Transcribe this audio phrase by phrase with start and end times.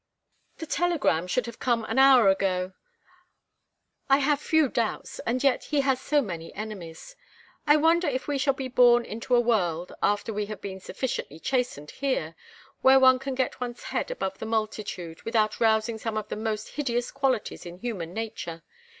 [0.57, 2.73] "The telegram should have come an hour ago.
[4.09, 7.15] I have few doubts and yet he has so many enemies.
[7.67, 11.39] I wonder if we shall be born into a world, after we have been sufficiently
[11.39, 12.35] chastened here,
[12.81, 16.69] where one can get one's head above the multitude without rousing some of the most
[16.69, 18.63] hideous qualities in human nature?